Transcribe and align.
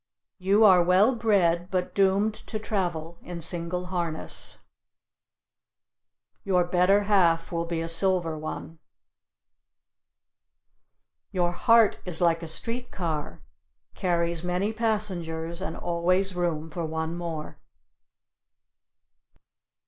You 0.39 0.63
are 0.65 0.81
well 0.81 1.13
bred, 1.13 1.69
but 1.69 1.93
doomed 1.93 2.33
to 2.33 2.57
travel 2.57 3.19
in 3.21 3.39
single 3.39 3.85
harness. 3.85 4.57
Your 6.43 6.63
better 6.63 7.03
half 7.03 7.51
will 7.51 7.65
be 7.65 7.81
a 7.81 7.87
silver 7.87 8.35
one. 8.35 8.79
Your 11.31 11.51
heart 11.51 11.99
is 12.03 12.19
like 12.19 12.41
a 12.41 12.47
street 12.47 12.89
car 12.89 13.43
carries 13.93 14.43
many 14.43 14.73
passengers 14.73 15.61
and 15.61 15.77
always 15.77 16.33
room 16.33 16.71
for 16.71 16.83
one 16.83 17.15
more. 17.15 17.59